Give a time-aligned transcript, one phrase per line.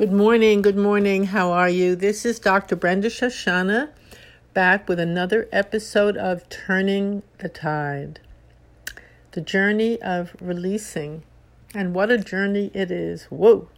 [0.00, 1.24] Good morning, good morning.
[1.24, 1.94] How are you?
[1.94, 2.74] This is Dr.
[2.74, 3.90] Brenda Shoshanna
[4.54, 8.18] back with another episode of Turning the Tide.
[9.32, 11.22] The journey of releasing.
[11.74, 13.24] And what a journey it is.
[13.24, 13.68] Whoa.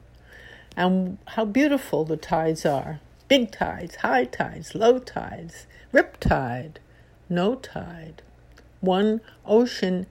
[0.76, 3.00] And how beautiful the tides are.
[3.26, 6.78] Big tides, high tides, low tides, rip tide,
[7.28, 8.22] no tide.
[8.78, 10.06] One ocean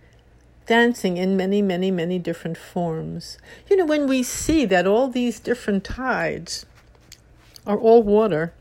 [0.65, 3.37] dancing in many, many, many different forms.
[3.69, 6.65] You know, when we see that all these different tides
[7.65, 8.53] are all water,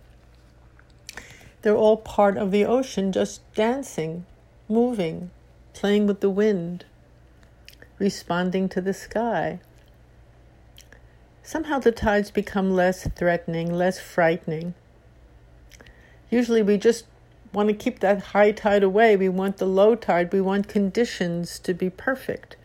[1.62, 4.24] they're all part of the ocean, just dancing,
[4.68, 5.30] moving,
[5.74, 6.84] playing with the wind,
[7.98, 9.60] responding to the sky.
[11.42, 14.74] Somehow the tides become less threatening, less frightening.
[16.30, 17.06] Usually we just
[17.52, 19.16] want to keep that high tide away.
[19.16, 20.32] We want the low tide.
[20.32, 22.56] We want conditions to be perfect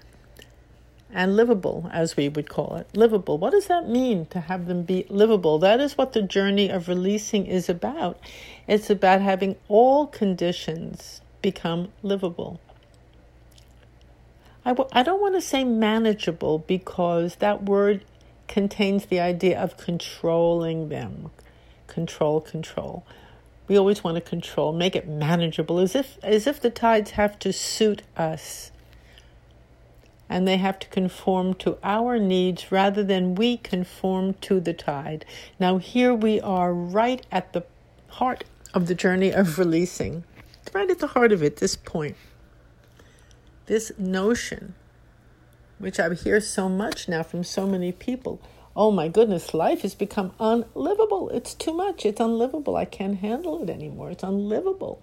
[1.16, 2.88] and livable, as we would call it.
[2.95, 3.38] Livable.
[3.38, 5.59] What does that mean to have them be livable?
[5.59, 8.20] That is what the journey of releasing is about.
[8.68, 12.60] It's about having all conditions become livable.
[14.65, 18.04] I w- I don't want to say manageable because that word
[18.48, 21.32] contains the idea of controlling them.
[21.88, 23.05] Control, control.
[23.68, 27.40] We always want to control, make it manageable, as if as if the tides have
[27.40, 28.72] to suit us.
[30.27, 35.26] And they have to conform to our needs rather than we conform to the tide.
[35.60, 37.63] Now here we are right at the
[38.07, 40.24] heart of the journey of releasing.
[40.74, 42.18] Right at the heart of it, this point.
[43.68, 44.76] This notion,
[45.77, 48.41] which I hear so much now from so many people
[48.76, 51.29] oh my goodness, life has become unlivable.
[51.29, 52.05] It's too much.
[52.05, 52.76] It's unlivable.
[52.76, 54.12] I can't handle it anymore.
[54.12, 55.01] It's unlivable.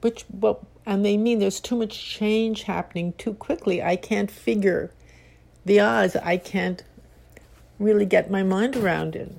[0.00, 3.82] Which, well, and they mean there's too much change happening too quickly.
[3.82, 4.90] I can't figure
[5.64, 6.16] the odds.
[6.16, 6.82] I can't
[7.78, 9.32] really get my mind around it.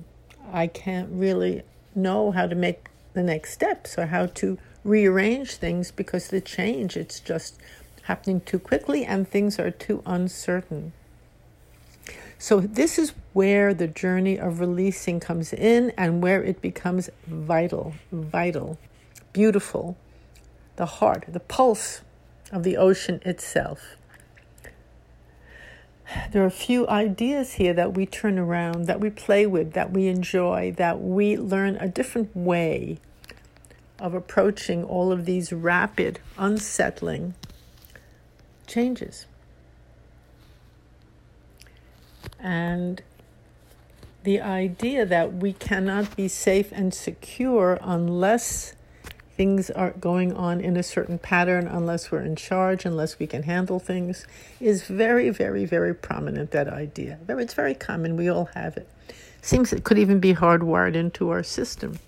[0.52, 1.62] I can't really
[1.94, 6.96] know how to make the next steps or how to rearrange things because the change,
[6.96, 7.58] it's just
[8.02, 10.92] happening too quickly and things are too uncertain.
[12.44, 17.94] So, this is where the journey of releasing comes in and where it becomes vital,
[18.12, 18.78] vital,
[19.32, 19.96] beautiful,
[20.76, 22.02] the heart, the pulse
[22.52, 23.96] of the ocean itself.
[26.32, 29.92] There are a few ideas here that we turn around, that we play with, that
[29.92, 32.98] we enjoy, that we learn a different way
[33.98, 37.32] of approaching all of these rapid, unsettling
[38.66, 39.24] changes.
[42.38, 43.02] And
[44.22, 48.74] the idea that we cannot be safe and secure unless
[49.36, 53.42] things are going on in a certain pattern, unless we're in charge, unless we can
[53.42, 54.26] handle things,
[54.60, 56.52] is very, very, very prominent.
[56.52, 57.18] That idea.
[57.28, 58.16] It's very common.
[58.16, 58.88] We all have it.
[59.42, 61.98] Seems it could even be hardwired into our system.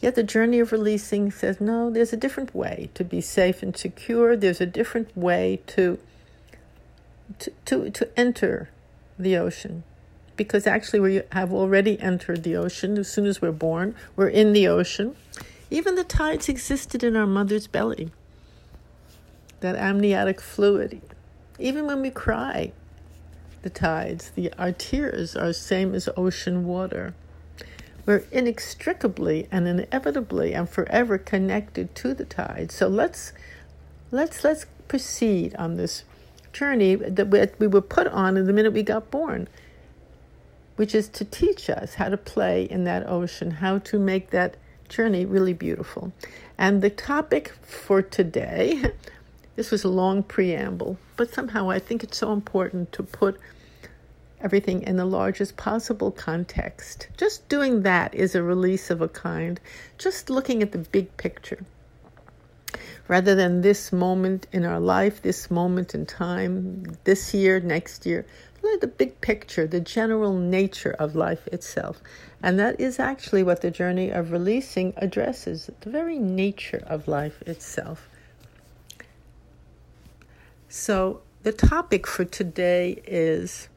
[0.00, 3.76] Yet the journey of releasing says, no, there's a different way to be safe and
[3.76, 4.36] secure.
[4.36, 5.98] There's a different way to
[7.38, 8.70] to, to, to enter
[9.18, 9.84] the ocean.
[10.36, 13.94] Because actually we have already entered the ocean as soon as we're born.
[14.14, 15.16] We're in the ocean.
[15.70, 18.10] Even the tides existed in our mother's belly.
[19.60, 21.00] That amniotic fluid.
[21.58, 22.72] Even when we cry
[23.62, 27.14] the tides the our tears are same as ocean water.
[28.06, 33.32] We're inextricably and inevitably and forever connected to the tides so let's
[34.10, 36.04] let's let's proceed on this
[36.52, 39.48] journey that we were put on in the minute we got born,
[40.76, 44.56] which is to teach us how to play in that ocean, how to make that
[44.88, 46.12] journey really beautiful.
[46.56, 48.92] And the topic for today,
[49.56, 53.38] this was a long preamble, but somehow I think it's so important to put
[54.40, 57.08] everything in the largest possible context.
[57.16, 59.60] Just doing that is a release of a kind,
[59.98, 61.64] just looking at the big picture
[63.08, 68.26] rather than this moment in our life, this moment in time, this year, next year.
[68.80, 72.02] The big picture, the general nature of life itself.
[72.42, 77.40] And that is actually what the journey of releasing addresses the very nature of life
[77.42, 78.08] itself.
[80.68, 83.68] So, the topic for today is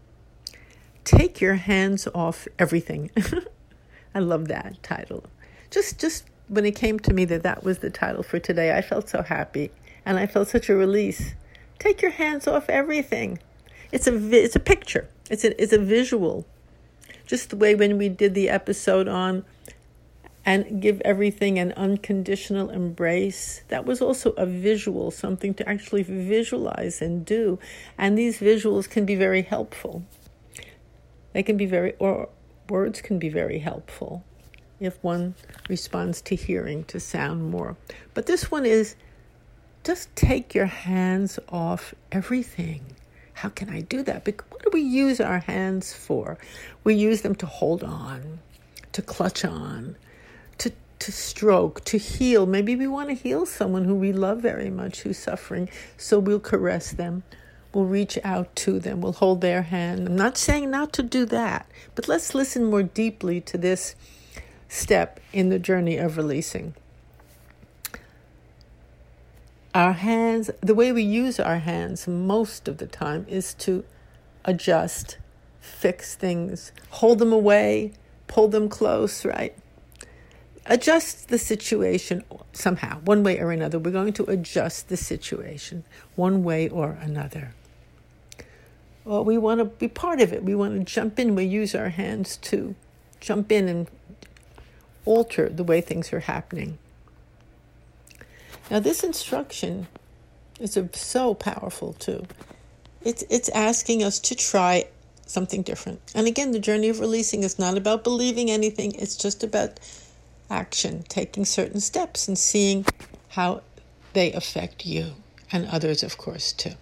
[1.06, 3.12] take your hands off everything.
[4.16, 5.24] I love that title.
[5.70, 8.82] Just just when it came to me that that was the title for today, I
[8.82, 9.72] felt so happy
[10.06, 11.34] and I felt such a release.
[11.80, 13.40] Take your hands off everything.
[13.94, 15.08] It's a it's a picture.
[15.30, 16.46] It's a it's a visual.
[17.26, 19.46] Just the way when we did the episode on
[20.46, 23.62] and give everything an unconditional embrace.
[23.70, 27.60] That was also a visual, something to actually visualize and do.
[27.98, 30.04] And these visuals can be very helpful.
[31.32, 32.28] They can be very, or
[32.68, 34.26] words can be very helpful
[34.82, 35.36] if one
[35.70, 37.78] responds to hearing, to sound more.
[38.14, 38.96] But this one is
[39.84, 42.84] just take your hands off everything.
[43.34, 44.24] How can I do that?
[44.24, 46.38] Because what do we use our hands for?
[46.84, 48.40] We use them to hold on,
[48.92, 49.96] to clutch on,
[50.60, 52.46] to to stroke, to heal.
[52.46, 56.40] Maybe we want to heal someone who we love very much who's suffering, so we'll
[56.40, 57.24] caress them.
[57.74, 59.02] We'll reach out to them.
[59.02, 60.08] We'll hold their hand.
[60.10, 63.96] I'm not saying not to do that, but let's listen more deeply to this
[64.72, 66.74] step in the journey of releasing.
[69.76, 73.84] Our hands, the way we use our hands most of the time is to
[74.46, 75.18] adjust,
[75.60, 77.92] fix things, hold them away,
[78.28, 79.54] pull them close, right?
[80.66, 82.24] Adjust the situation
[82.54, 83.78] somehow, one way or another.
[83.78, 85.84] We're going to adjust the situation
[86.16, 87.54] one way or another.
[89.04, 90.44] Well, we want to be part of it.
[90.44, 91.36] We want to jump in.
[91.36, 92.76] We use our hands to
[93.20, 93.88] jump in and
[95.06, 96.78] alter the way things are happening.
[98.70, 99.88] Now, this instruction
[100.60, 102.26] is so powerful too.
[103.04, 104.86] It's, it's asking us to try
[105.26, 106.00] something different.
[106.14, 109.80] And again, the journey of releasing is not about believing anything, it's just about
[110.50, 112.86] action, taking certain steps and seeing
[113.30, 113.62] how
[114.14, 115.14] they affect you
[115.52, 116.74] and others, of course, too.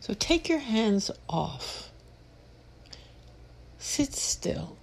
[0.00, 1.90] So take your hands off.
[3.78, 4.76] Sit still.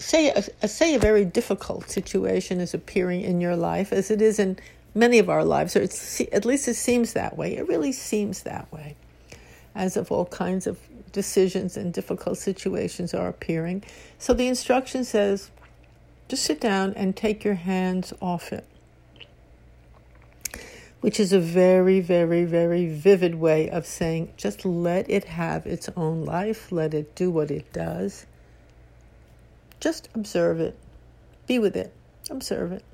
[0.00, 4.38] Say a, say a very difficult situation is appearing in your life, as it is
[4.38, 4.58] in
[4.94, 7.56] many of our lives, or at least it seems that way.
[7.56, 8.96] It really seems that way,
[9.74, 10.78] as of all kinds of
[11.12, 13.84] decisions and difficult situations are appearing.
[14.18, 15.50] So the instruction says
[16.28, 18.64] just sit down and take your hands off it,
[21.00, 25.88] which is a very, very, very vivid way of saying just let it have its
[25.96, 28.26] own life, let it do what it does.
[29.80, 30.76] Just observe it,
[31.46, 31.92] be with it,
[32.30, 32.84] observe it.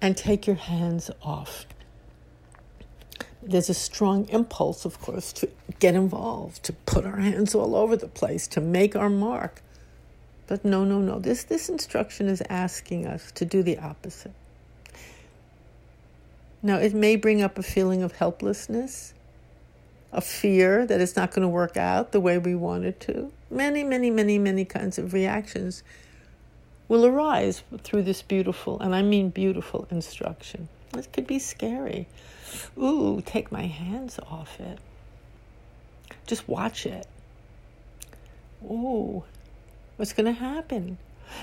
[0.00, 1.66] and take your hands off.
[3.42, 7.96] There's a strong impulse, of course, to get involved, to put our hands all over
[7.96, 9.62] the place, to make our mark.
[10.46, 11.18] But no, no, no.
[11.18, 14.32] This, this instruction is asking us to do the opposite.
[16.62, 19.14] Now, it may bring up a feeling of helplessness,
[20.12, 23.32] a fear that it's not going to work out the way we want it to.
[23.50, 25.82] Many, many, many, many kinds of reactions
[26.86, 30.68] will arise through this beautiful, and I mean beautiful, instruction.
[30.96, 32.06] It could be scary.
[32.78, 34.78] Ooh, take my hands off it.
[36.26, 37.06] Just watch it.
[38.64, 39.24] Ooh,
[39.96, 40.98] what's going to happen?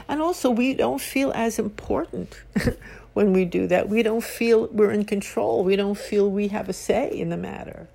[0.08, 2.42] And also, we don't feel as important
[3.14, 3.90] when we do that.
[3.90, 5.64] We don't feel we're in control.
[5.64, 7.88] We don't feel we have a say in the matter.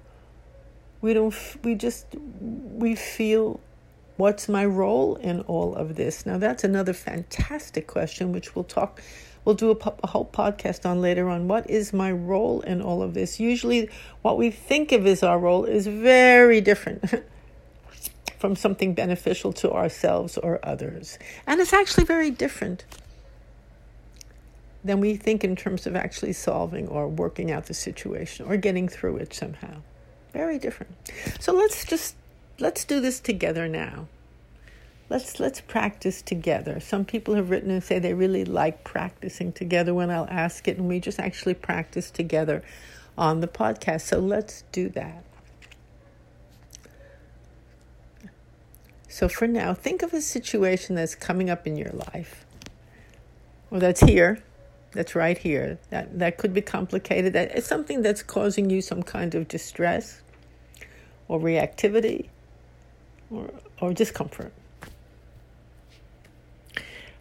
[1.00, 2.06] We don't, we just,
[2.41, 3.61] we feel
[4.23, 6.25] What's my role in all of this?
[6.25, 9.03] Now, that's another fantastic question, which we'll talk,
[9.45, 11.49] we'll do a, a, whole podcast on later on.
[11.49, 13.41] What is my role in all of this?
[13.41, 13.91] Usually,
[14.21, 17.05] what we think of as our role is very different
[18.39, 21.19] from something beneficial to ourselves or others.
[21.45, 22.85] And it's actually very different
[24.85, 28.87] than we think in terms of actually solving or working out the situation or getting
[28.87, 29.83] through it somehow.
[30.33, 30.95] Very different.
[31.41, 32.15] So let's just
[32.58, 34.06] let's do this together now.
[35.09, 36.80] Let's let's practice together.
[36.80, 40.78] Some people have written and say they really like practicing together when I'll ask it
[40.78, 42.62] and we just actually practice together
[43.18, 44.02] on the podcast.
[44.02, 45.25] So let's do that.
[49.06, 52.47] So for now, think of a situation that's coming up in your life.
[53.71, 54.42] Or that's here,
[54.92, 55.78] that's right here.
[55.90, 57.35] That that could be complicated.
[57.35, 60.23] That it's something that's causing you some kind of distress
[61.28, 62.30] or reactivity
[63.33, 64.53] or, or discomfort.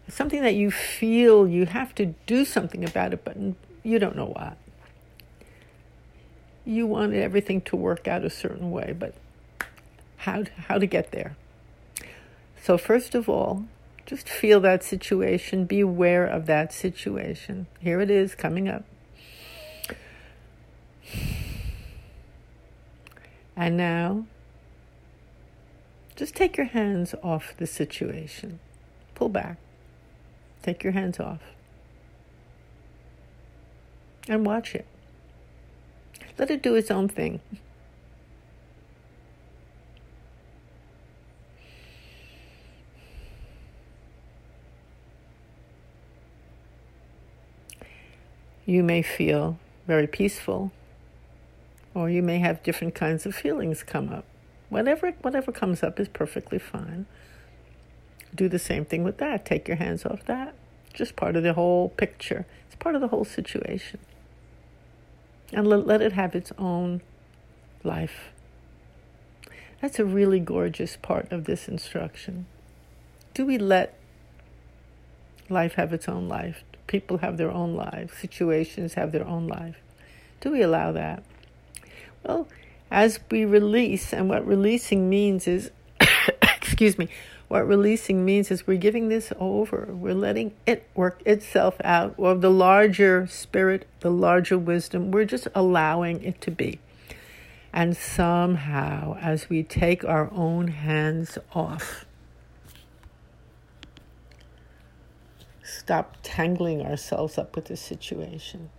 [0.07, 3.37] Something that you feel you have to do something about it, but
[3.83, 4.57] you don't know what.
[6.65, 9.15] You want everything to work out a certain way, but
[10.17, 11.37] how, how to get there.
[12.61, 13.65] So, first of all,
[14.05, 17.67] just feel that situation, be aware of that situation.
[17.79, 18.83] Here it is coming up.
[23.55, 24.25] And now
[26.21, 28.59] just take your hands off the situation.
[29.15, 29.57] Pull back.
[30.61, 31.39] Take your hands off.
[34.27, 34.85] And watch it.
[36.37, 37.39] Let it do its own thing.
[48.67, 50.71] You may feel very peaceful,
[51.95, 54.25] or you may have different kinds of feelings come up
[54.71, 57.05] Whatever whatever comes up is perfectly fine.
[58.33, 59.45] Do the same thing with that.
[59.45, 60.53] Take your hands off that.
[60.93, 62.45] Just part of the whole picture.
[62.67, 63.99] It's part of the whole situation.
[65.51, 67.01] And let, let it have its own
[67.83, 68.29] life.
[69.81, 72.45] That's a really gorgeous part of this instruction.
[73.33, 73.99] Do we let
[75.49, 76.63] life have its own life?
[76.87, 79.75] People have their own lives, situations have their own life.
[80.39, 81.25] Do we allow that?
[82.23, 82.47] Well,
[82.91, 85.71] as we release, and what releasing means is,
[86.41, 87.07] excuse me,
[87.47, 89.87] what releasing means is we're giving this over.
[89.89, 95.47] We're letting it work itself out, or the larger spirit, the larger wisdom, we're just
[95.55, 96.79] allowing it to be.
[97.73, 102.05] And somehow, as we take our own hands off,
[105.63, 108.69] stop tangling ourselves up with the situation,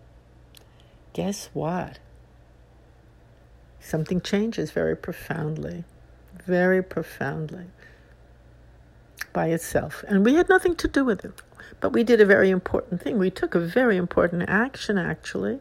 [1.14, 1.98] guess what?
[3.82, 5.84] Something changes very profoundly,
[6.46, 7.66] very profoundly
[9.34, 10.04] by itself.
[10.08, 11.42] And we had nothing to do with it.
[11.80, 13.18] But we did a very important thing.
[13.18, 15.58] We took a very important action, actually.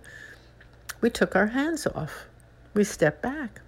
[1.01, 2.25] We took our hands off
[2.74, 3.62] we stepped back.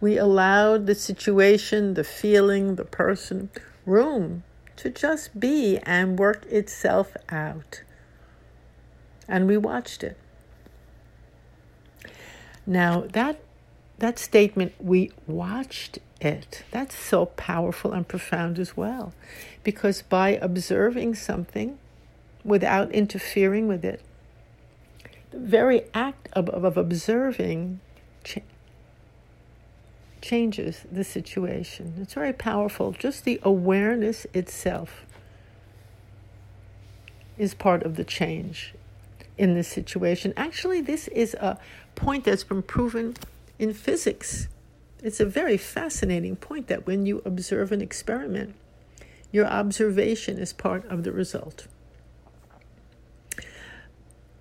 [0.00, 3.50] We allowed the situation, the feeling, the person
[3.84, 4.42] room
[4.76, 7.82] to just be and work itself out.
[9.26, 10.18] And we watched it.
[12.66, 13.40] Now, that,
[13.98, 19.12] that statement, we watched it, that's so powerful and profound as well.
[19.62, 21.78] Because by observing something
[22.44, 24.02] without interfering with it,
[25.30, 27.80] the very act of, of observing
[28.24, 28.38] ch-
[30.20, 31.94] changes the situation.
[32.00, 32.92] It's very powerful.
[32.92, 35.04] Just the awareness itself
[37.38, 38.74] is part of the change
[39.38, 40.32] in this situation.
[40.36, 41.58] Actually, this is a
[41.94, 43.14] point that's been proven
[43.58, 44.48] in physics.
[45.02, 48.54] It's a very fascinating point that when you observe an experiment,
[49.30, 51.66] your observation is part of the result.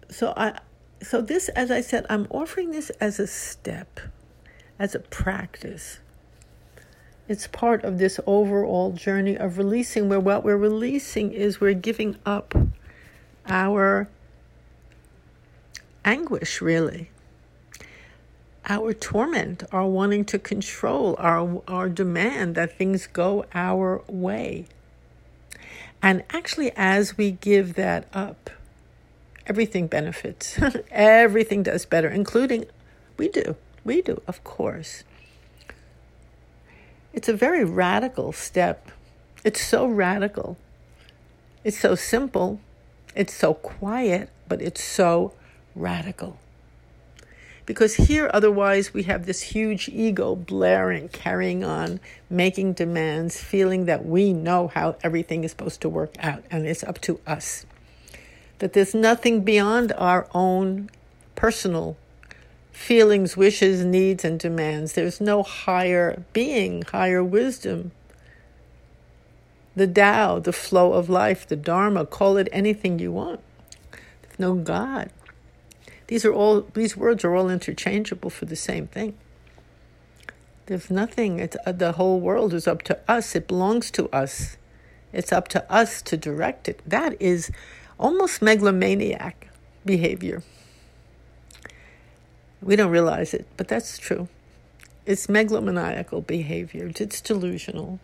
[0.10, 0.60] So I,
[1.02, 4.00] so this as i said i'm offering this as a step
[4.80, 6.00] as a practice
[7.28, 12.16] it's part of this overall journey of releasing where what we're releasing is we're giving
[12.26, 12.56] up
[13.48, 14.08] our
[16.06, 17.10] anguish really
[18.68, 24.66] our torment our wanting to control our our demand that things go our way
[26.02, 28.50] and actually as we give that up
[29.48, 30.60] everything benefits.
[30.92, 32.66] everything does better, including
[33.18, 33.56] we do.
[33.84, 35.04] We do, of course.
[37.14, 38.92] It's a very radical step.
[39.44, 40.58] It's so radical.
[41.64, 42.60] It's so simple.
[43.16, 45.34] It's so quiet, but it's so
[45.76, 46.38] radical.
[47.66, 54.06] Because here, otherwise, we have this huge ego blaring, carrying on, making demands, feeling that
[54.06, 57.66] we know how everything is supposed to work out, and it's up to us
[58.60, 60.90] that there's nothing beyond our own
[61.36, 61.98] personal
[62.72, 64.94] feelings, wishes, needs, and demands.
[64.94, 67.92] There's no higher being, higher wisdom.
[69.76, 73.42] The Tao, the flow of life, the Dharma, call it anything you want.
[74.22, 75.10] There's no God.
[76.08, 79.16] These are all these words are all interchangeable for the same thing.
[80.68, 81.40] There's nothing.
[81.40, 83.36] It's, uh, the whole world is up to us.
[83.36, 84.58] It belongs to us.
[85.14, 86.82] It's up to us to direct it.
[86.86, 87.52] That is
[88.00, 89.50] almost megalomaniac
[89.86, 90.44] behavior.
[92.62, 94.28] We don't realize it, but that's true.
[95.06, 98.00] It's megalomaniacal behavior, it's delusional.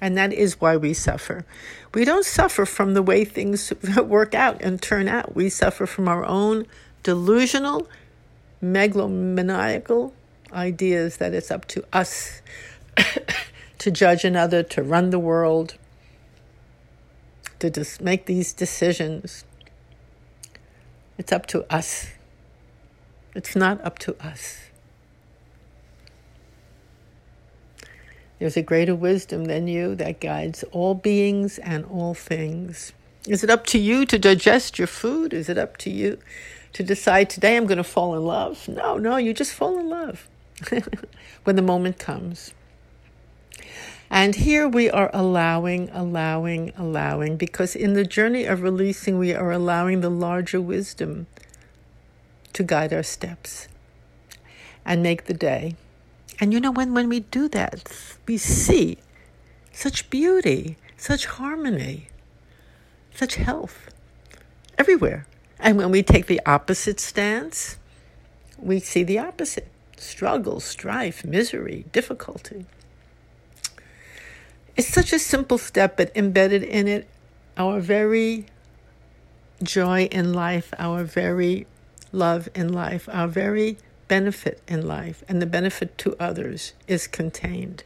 [0.00, 1.44] And that is why we suffer.
[1.92, 5.34] We don't suffer from the way things work out and turn out.
[5.34, 6.66] We suffer from our own
[7.08, 7.88] delusional,
[8.62, 10.12] megalomaniacal
[10.52, 12.42] ideas that it's up to us
[13.78, 15.76] to judge another, to run the world,
[17.60, 19.46] to just make these decisions.
[21.16, 22.08] It's up to us.
[23.34, 24.58] It's not up to us.
[28.38, 32.92] There's a greater wisdom than you that guides all beings and all things.
[33.26, 35.32] Is it up to you to digest your food?
[35.32, 36.18] Is it up to you
[36.72, 38.68] to decide today I'm going to fall in love?
[38.68, 40.28] No, no, you just fall in love
[41.44, 42.52] when the moment comes.
[44.10, 49.52] And here we are allowing, allowing, allowing, because in the journey of releasing, we are
[49.52, 51.26] allowing the larger wisdom
[52.54, 53.68] to guide our steps
[54.84, 55.76] and make the day.
[56.40, 57.92] And you know, when, when we do that,
[58.26, 58.98] we see
[59.72, 62.08] such beauty, such harmony,
[63.14, 63.90] such health
[64.78, 65.26] everywhere.
[65.60, 67.78] And when we take the opposite stance,
[68.58, 69.68] we see the opposite.
[69.96, 72.66] struggle, strife, misery, difficulty.
[74.76, 77.08] It's such a simple step, but embedded in it,
[77.56, 78.46] our very
[79.62, 81.66] joy in life, our very
[82.12, 87.82] love in life, our very benefit in life, and the benefit to others is contained.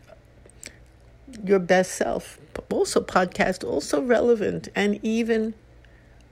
[1.43, 2.39] Your Best Self,
[2.69, 5.53] also podcast, also relevant, and even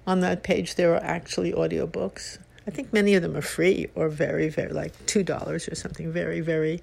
[0.05, 2.39] on that page there are actually audiobooks.
[2.67, 6.11] I think many of them are free or very, very like two dollars or something,
[6.11, 6.81] very, very,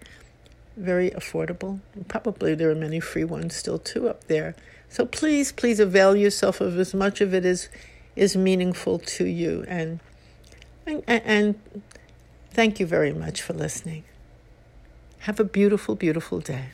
[0.76, 1.81] very affordable.
[2.09, 4.57] Probably there are many free ones still too up there.
[4.88, 7.69] So please, please avail yourself of as much of it as
[8.16, 9.64] is meaningful to you.
[9.68, 10.00] And,
[10.87, 11.82] and, and
[12.50, 14.04] thank you very much for listening.
[15.20, 16.70] Have a beautiful, beautiful day.